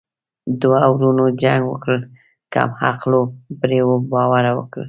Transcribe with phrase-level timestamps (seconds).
[0.31, 1.97] ـ دوه ورونو جنګ وکړو
[2.53, 3.21] کم عقلو
[3.59, 3.79] پري
[4.11, 4.79] باور وکړو.